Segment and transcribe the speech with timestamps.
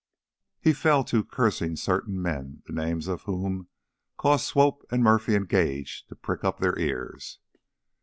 [0.59, 3.67] He fell to cursing certain men, the names of whom
[4.17, 7.37] caused Swope and Murphy and Gage to prick up their ears.